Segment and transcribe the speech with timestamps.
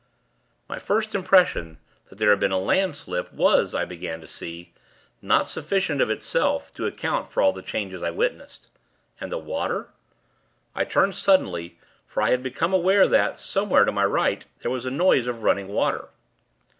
[0.67, 1.77] My first impression,
[2.09, 4.73] that there had been a land slip, was, I began to see,
[5.21, 8.69] not sufficient, of itself, to account for all the changes I witnessed.
[9.19, 9.89] And the water?
[10.73, 11.77] I turned, suddenly;
[12.07, 15.43] for I had become aware that, somewhere to my right, there was a noise of
[15.43, 16.09] running water.